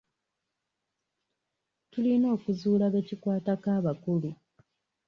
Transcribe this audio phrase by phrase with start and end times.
[1.91, 4.29] Tulina okuzuula be kikwatako abakulu.